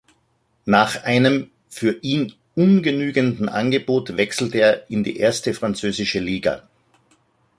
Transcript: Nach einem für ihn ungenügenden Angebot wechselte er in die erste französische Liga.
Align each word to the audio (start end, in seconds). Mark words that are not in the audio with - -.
Nach 0.65 1.03
einem 1.03 1.51
für 1.69 1.99
ihn 2.01 2.33
ungenügenden 2.55 3.49
Angebot 3.49 4.17
wechselte 4.17 4.57
er 4.57 4.89
in 4.89 5.03
die 5.03 5.17
erste 5.17 5.53
französische 5.53 6.17
Liga. 6.19 6.67